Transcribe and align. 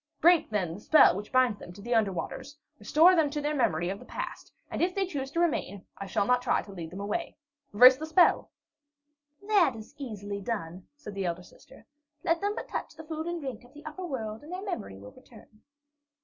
Break, 0.19 0.49
then, 0.49 0.73
the 0.73 0.79
spell 0.79 1.15
which 1.15 1.31
binds 1.31 1.59
them 1.59 1.71
to 1.73 1.81
the 1.83 1.93
under 1.93 2.11
waters, 2.11 2.57
restore 2.79 3.11
to 3.11 3.15
them 3.15 3.29
their 3.29 3.53
memory 3.53 3.89
of 3.89 3.99
the 3.99 4.05
past, 4.05 4.51
and 4.71 4.81
if 4.81 4.95
then 4.95 5.03
they 5.03 5.07
choose 5.11 5.29
to 5.29 5.39
remain, 5.39 5.85
I 5.95 6.07
shall 6.07 6.25
not 6.25 6.41
try 6.41 6.63
to 6.63 6.71
lead 6.71 6.89
them 6.89 6.99
away. 6.99 7.37
Reverse 7.71 7.97
the 7.97 8.07
spell!" 8.07 8.49
"That 9.47 9.75
is 9.75 9.93
easily 9.99 10.41
done," 10.41 10.87
said 10.95 11.13
the 11.13 11.25
elder 11.25 11.43
sister. 11.43 11.85
"Let 12.23 12.41
them 12.41 12.55
but 12.55 12.67
touch 12.67 12.95
the 12.95 13.03
food 13.03 13.27
or 13.27 13.39
drink 13.39 13.63
of 13.63 13.75
the 13.75 13.85
upper 13.85 14.03
world 14.07 14.41
and 14.41 14.51
their 14.51 14.63
memory 14.63 14.97
will 14.97 15.11
return." 15.11 15.61